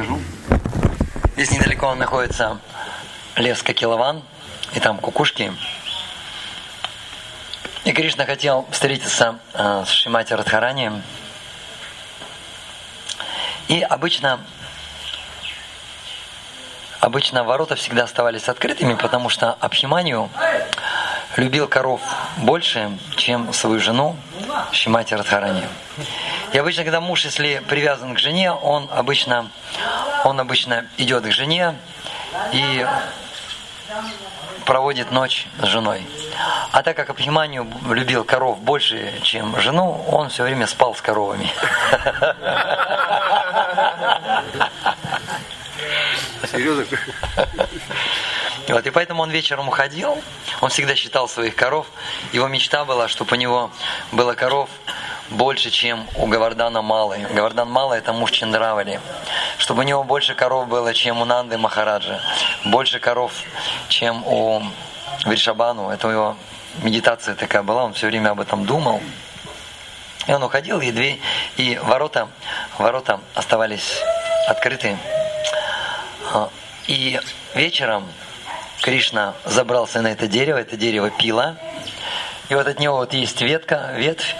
расскажу. 0.00 0.20
Здесь 1.34 1.50
недалеко 1.52 1.94
находится 1.94 2.58
лес 3.36 3.62
Кокилован, 3.62 4.22
и 4.74 4.80
там 4.80 4.98
кукушки. 4.98 5.52
И 7.84 7.92
Кришна 7.92 8.24
хотел 8.24 8.66
встретиться 8.70 9.38
э, 9.54 9.84
с 9.86 9.90
Шимати 9.90 10.34
Радхарани. 10.34 11.02
И 13.68 13.80
обычно, 13.80 14.40
обычно 17.00 17.44
ворота 17.44 17.74
всегда 17.74 18.04
оставались 18.04 18.48
открытыми, 18.48 18.94
потому 18.94 19.28
что 19.28 19.52
Абхиманию 19.52 20.28
любил 21.36 21.68
коров 21.68 22.00
больше, 22.38 22.98
чем 23.16 23.52
свою 23.52 23.80
жену 23.80 24.16
Шимати 24.72 25.14
Радхарани. 25.14 25.64
И 26.52 26.58
обычно, 26.58 26.82
когда 26.82 27.00
муж, 27.00 27.24
если 27.24 27.62
привязан 27.68 28.14
к 28.14 28.18
жене, 28.18 28.52
он 28.52 28.88
обычно, 28.92 29.50
он 30.24 30.40
обычно 30.40 30.86
идет 30.96 31.24
к 31.24 31.32
жене 31.32 31.74
и 32.52 32.86
проводит 34.64 35.10
ночь 35.10 35.48
с 35.60 35.66
женой. 35.66 36.06
А 36.72 36.82
так 36.82 36.96
как 36.96 37.10
Абхиманию 37.10 37.66
любил 37.88 38.24
коров 38.24 38.60
больше, 38.60 39.12
чем 39.22 39.58
жену, 39.60 40.04
он 40.08 40.28
все 40.28 40.44
время 40.44 40.66
спал 40.66 40.94
с 40.94 41.02
коровами. 41.02 41.50
Серьезно? 46.50 46.84
Вот, 48.68 48.86
и 48.86 48.90
поэтому 48.90 49.22
он 49.22 49.30
вечером 49.30 49.68
уходил, 49.68 50.22
он 50.60 50.70
всегда 50.70 50.94
считал 50.94 51.28
своих 51.28 51.56
коров. 51.56 51.86
Его 52.32 52.46
мечта 52.46 52.84
была, 52.84 53.08
чтобы 53.08 53.34
у 53.34 53.38
него 53.38 53.72
было 54.12 54.34
коров 54.34 54.68
больше, 55.30 55.70
чем 55.70 56.06
у 56.16 56.26
Гавардана 56.26 56.82
Малы. 56.82 57.26
Гавардан 57.32 57.68
Мала 57.68 57.94
это 57.94 58.12
муж 58.12 58.30
Чандравали. 58.30 59.00
Чтобы 59.60 59.80
у 59.80 59.82
него 59.82 60.02
больше 60.04 60.34
коров 60.34 60.68
было, 60.68 60.94
чем 60.94 61.20
у 61.20 61.26
Нанды 61.26 61.58
Махараджа. 61.58 62.22
Больше 62.64 62.98
коров, 62.98 63.30
чем 63.88 64.26
у 64.26 64.62
Виршабану. 65.26 65.90
Это 65.90 66.08
его 66.08 66.36
медитация 66.82 67.34
такая 67.34 67.62
была, 67.62 67.84
он 67.84 67.92
все 67.92 68.06
время 68.06 68.30
об 68.30 68.40
этом 68.40 68.64
думал. 68.64 69.02
И 70.26 70.32
он 70.32 70.42
уходил, 70.42 70.80
и, 70.80 70.90
дверь, 70.90 71.20
и 71.58 71.78
ворота, 71.82 72.28
ворота 72.78 73.20
оставались 73.34 74.00
открыты. 74.48 74.96
А, 76.32 76.48
и 76.86 77.20
вечером 77.54 78.08
Кришна 78.80 79.34
забрался 79.44 80.00
на 80.00 80.08
это 80.08 80.26
дерево, 80.26 80.56
это 80.56 80.78
дерево 80.78 81.10
пила. 81.10 81.56
И 82.48 82.54
вот 82.54 82.66
от 82.66 82.80
него 82.80 82.96
вот 82.96 83.12
есть 83.12 83.42
ветка, 83.42 83.92
ветвь, 83.94 84.34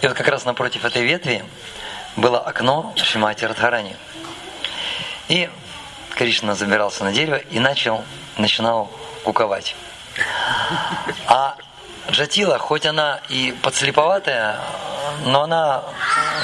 и 0.00 0.08
вот 0.08 0.16
как 0.16 0.26
раз 0.26 0.44
напротив 0.44 0.84
этой 0.84 1.04
ветви 1.04 1.44
было 2.16 2.40
окно 2.40 2.92
Шимати 2.96 3.44
Радхарани. 3.44 3.94
И 5.28 5.48
Кришна 6.14 6.54
забирался 6.54 7.04
на 7.04 7.12
дерево 7.12 7.36
и 7.36 7.58
начал, 7.58 8.04
начинал 8.36 8.90
куковать. 9.24 9.74
А 11.26 11.56
Джатила, 12.10 12.58
хоть 12.58 12.86
она 12.86 13.20
и 13.28 13.54
подслеповатая, 13.62 14.58
но 15.24 15.42
она 15.42 15.82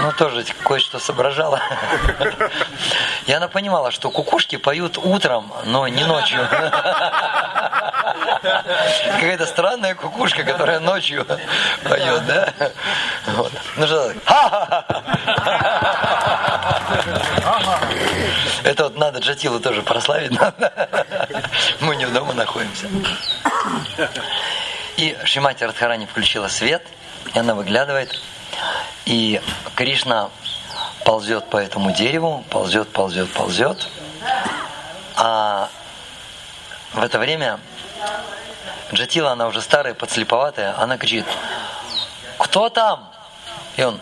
ну, 0.00 0.12
тоже 0.12 0.44
кое-что 0.64 0.98
соображала. 0.98 1.60
И 3.26 3.32
она 3.32 3.48
понимала, 3.48 3.90
что 3.90 4.10
кукушки 4.10 4.56
поют 4.56 4.98
утром, 4.98 5.52
но 5.64 5.88
не 5.88 6.04
ночью. 6.04 6.46
Какая-то 8.42 9.46
странная 9.46 9.94
кукушка, 9.94 10.42
которая 10.42 10.80
ночью 10.80 11.26
поет, 11.84 12.26
да? 12.26 12.52
Ну 13.76 13.86
что, 13.86 14.12
это 18.64 18.84
вот 18.84 18.96
надо 18.96 19.18
Джатилу 19.20 19.60
тоже 19.60 19.82
прославить. 19.82 20.32
Мы 21.80 21.96
не 21.96 22.06
дома 22.06 22.32
находимся. 22.32 22.88
И 24.96 25.16
Шимати 25.24 25.64
Радхарани 25.64 26.06
включила 26.06 26.48
свет, 26.48 26.82
и 27.34 27.38
она 27.38 27.54
выглядывает, 27.54 28.20
и 29.04 29.40
Кришна 29.74 30.30
ползет 31.04 31.48
по 31.50 31.58
этому 31.58 31.92
дереву, 31.92 32.44
ползет, 32.50 32.88
ползет, 32.90 33.30
ползет. 33.32 33.88
А 35.16 35.68
в 36.92 37.02
это 37.02 37.18
время 37.18 37.60
Джатила, 38.92 39.32
она 39.32 39.46
уже 39.46 39.60
старая, 39.60 39.94
подслеповатая, 39.94 40.74
она 40.78 40.96
кричит, 40.96 41.26
кто 42.38 42.68
там? 42.68 43.10
И 43.76 43.82
он, 43.82 44.00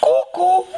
ку-ку. 0.00 0.68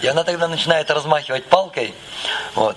И 0.00 0.06
она 0.06 0.24
тогда 0.24 0.48
начинает 0.48 0.90
размахивать 0.90 1.46
палкой, 1.46 1.94
вот, 2.54 2.76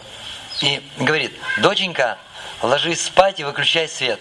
и 0.62 0.82
говорит, 0.98 1.38
доченька, 1.58 2.18
ложись 2.62 3.04
спать 3.06 3.40
и 3.40 3.44
выключай 3.44 3.88
свет. 3.88 4.20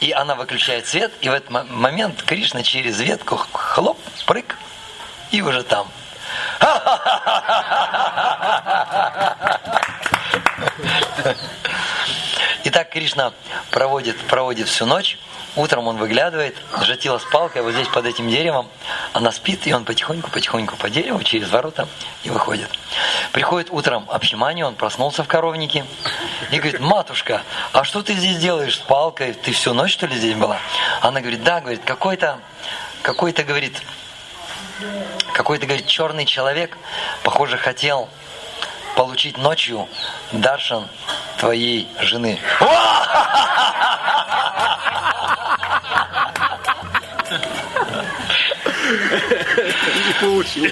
И 0.00 0.12
она 0.12 0.36
выключает 0.36 0.86
свет, 0.86 1.12
и 1.20 1.28
в 1.28 1.32
этот 1.32 1.50
момент 1.50 2.22
Кришна 2.22 2.62
через 2.62 3.00
ветку 3.00 3.36
хлоп, 3.36 3.98
прыг, 4.26 4.56
и 5.32 5.42
уже 5.42 5.64
там. 5.64 5.88
Итак, 12.64 12.90
Кришна 12.90 13.32
проводит, 13.70 14.18
проводит 14.26 14.68
всю 14.68 14.86
ночь, 14.86 15.18
Утром 15.56 15.88
он 15.88 15.96
выглядывает, 15.96 16.56
жатила 16.82 17.18
с 17.18 17.24
палкой 17.24 17.62
вот 17.62 17.72
здесь 17.72 17.88
под 17.88 18.06
этим 18.06 18.28
деревом, 18.28 18.68
она 19.12 19.32
спит, 19.32 19.66
и 19.66 19.72
он 19.72 19.84
потихоньку-потихоньку 19.84 20.76
по 20.76 20.88
дереву 20.90 21.22
через 21.22 21.50
ворота 21.50 21.88
и 22.22 22.30
выходит. 22.30 22.70
Приходит 23.32 23.68
утром 23.70 24.06
Абхимани, 24.08 24.62
он 24.62 24.74
проснулся 24.74 25.24
в 25.24 25.28
коровнике 25.28 25.84
и 26.50 26.58
говорит, 26.58 26.80
матушка, 26.80 27.42
а 27.72 27.84
что 27.84 28.02
ты 28.02 28.14
здесь 28.14 28.36
делаешь 28.38 28.76
с 28.76 28.78
палкой? 28.78 29.32
Ты 29.32 29.52
всю 29.52 29.74
ночь, 29.74 29.92
что 29.92 30.06
ли, 30.06 30.16
здесь 30.16 30.34
была? 30.34 30.58
Она 31.00 31.20
говорит, 31.20 31.42
да, 31.42 31.60
говорит, 31.60 31.82
какой-то, 31.84 32.38
какой-то, 33.02 33.42
говорит, 33.42 33.82
какой-то, 35.32 35.66
говорит, 35.66 35.86
черный 35.86 36.24
человек, 36.24 36.76
похоже, 37.22 37.56
хотел 37.56 38.08
получить 38.96 39.38
ночью 39.38 39.88
даршан 40.32 40.88
твоей 41.38 41.88
жены. 42.00 42.38
Не 50.06 50.20
получил. 50.20 50.70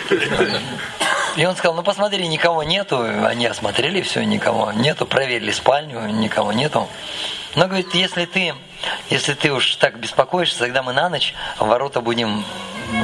И 1.37 1.44
он 1.44 1.54
сказал, 1.54 1.75
ну 1.75 1.82
посмотри, 1.82 2.27
никого 2.28 2.62
нету. 2.62 3.03
Они 3.27 3.47
осмотрели 3.47 4.00
все, 4.00 4.25
никого 4.25 4.72
нету, 4.72 5.04
проверили 5.04 5.50
спальню, 5.50 6.06
никого 6.09 6.53
нету. 6.53 6.88
Но 7.54 7.66
говорит, 7.66 7.94
если 7.94 8.25
ты, 8.25 8.54
если 9.10 9.34
ты 9.34 9.53
уж 9.53 9.77
так 9.77 9.99
беспокоишься, 9.99 10.59
тогда 10.59 10.82
мы 10.82 10.93
на 10.93 11.09
ночь 11.09 11.34
ворота 11.59 12.00
будем 12.00 12.44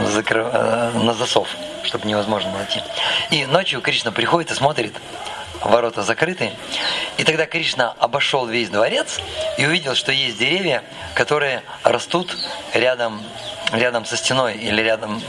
закры... 0.07 0.45
Э, 0.51 0.91
на 0.95 1.15
засов, 1.15 1.49
чтобы 1.83 2.07
невозможно 2.07 2.53
найти. 2.53 2.83
И 3.31 3.45
ночью 3.47 3.81
Кришна 3.81 4.13
приходит 4.13 4.51
и 4.51 4.55
смотрит, 4.55 4.95
ворота 5.63 6.03
закрыты. 6.03 6.53
И 7.19 7.25
тогда 7.25 7.47
Кришна 7.47 7.95
обошел 7.99 8.47
весь 8.47 8.69
дворец 8.69 9.21
и 9.59 9.67
увидел, 9.67 9.95
что 9.95 10.13
есть 10.13 10.39
деревья, 10.39 10.83
которые 11.15 11.63
растут 11.83 12.37
рядом, 12.75 13.23
рядом 13.73 14.05
со 14.05 14.17
стеной 14.17 14.55
или 14.55 14.81
рядом, 14.81 15.23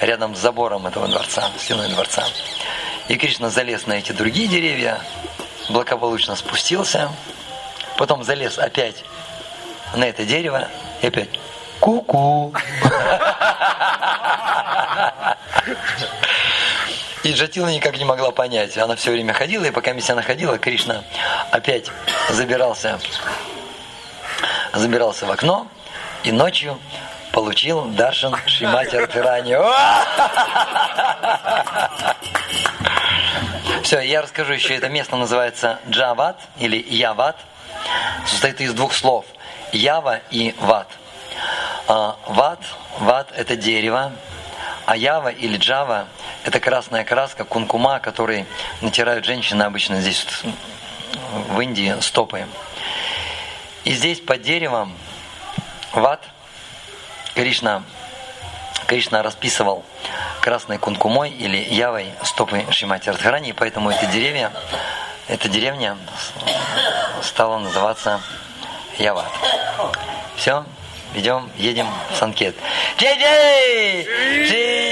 рядом 0.00 0.34
с 0.34 0.38
забором 0.38 0.86
этого 0.86 1.06
дворца, 1.08 1.50
стеной 1.58 1.88
дворца. 1.88 2.24
И 3.08 3.16
Кришна 3.16 3.50
залез 3.50 3.86
на 3.86 3.94
эти 3.94 4.12
другие 4.12 4.48
деревья, 4.48 4.98
благополучно 5.68 6.34
спустился, 6.34 7.10
потом 7.96 8.24
залез 8.24 8.58
опять 8.58 9.04
на 9.94 10.04
это 10.04 10.24
дерево 10.24 10.68
и 11.02 11.06
опять 11.06 11.28
ку-ку. 11.78 12.52
И 17.22 17.32
Джатила 17.32 17.68
никак 17.68 17.98
не 17.98 18.04
могла 18.04 18.30
понять. 18.30 18.78
Она 18.78 18.94
все 18.94 19.10
время 19.10 19.32
ходила, 19.32 19.64
и 19.64 19.72
пока 19.72 19.90
она 19.90 20.22
ходила, 20.22 20.58
Кришна 20.58 21.02
опять 21.50 21.90
забирался, 22.30 23.00
забирался 24.72 25.26
в 25.26 25.30
окно, 25.32 25.66
и 26.22 26.30
ночью 26.30 26.78
получил 27.36 27.84
Даршан 27.84 28.34
Шимати 28.46 28.96
Радхарани. 28.96 29.52
Все, 33.82 34.00
я 34.00 34.22
расскажу 34.22 34.54
еще, 34.54 34.74
это 34.74 34.88
место 34.88 35.16
называется 35.16 35.78
Джават 35.90 36.40
или 36.58 36.78
Яват. 36.78 37.36
Состоит 38.26 38.62
из 38.62 38.72
двух 38.72 38.94
слов. 38.94 39.26
Ява 39.70 40.20
и 40.30 40.54
Ват. 40.60 40.88
А, 41.88 42.16
ват, 42.26 42.60
ват 43.00 43.28
это 43.36 43.54
дерево, 43.54 44.12
а 44.86 44.96
Ява 44.96 45.28
или 45.28 45.58
Джава 45.58 46.06
это 46.42 46.58
красная 46.58 47.04
краска, 47.04 47.44
кункума, 47.44 47.98
который 47.98 48.46
натирают 48.80 49.26
женщины 49.26 49.64
обычно 49.64 50.00
здесь 50.00 50.26
в 51.50 51.60
Индии 51.60 51.94
стопы. 52.00 52.46
И 53.84 53.92
здесь 53.92 54.20
под 54.20 54.40
деревом 54.40 54.96
ват 55.92 56.22
Кришна, 57.36 57.82
Кришна 58.86 59.22
расписывал 59.22 59.84
красной 60.40 60.78
кункумой 60.78 61.30
или 61.30 61.58
явой 61.58 62.06
стопы 62.22 62.64
Шимати 62.70 63.10
Радхарани, 63.10 63.50
и 63.50 63.52
поэтому 63.52 63.90
эти 63.90 64.06
деревья, 64.06 64.50
эта 65.28 65.46
деревня 65.50 65.98
стала 67.22 67.58
называться 67.58 68.22
Яват. 68.96 69.30
Все, 70.36 70.64
идем, 71.14 71.50
едем 71.58 71.88
в 72.10 72.16
Санкет. 72.16 72.56
Джей-джей! 72.96 74.46
Джей! 74.46 74.85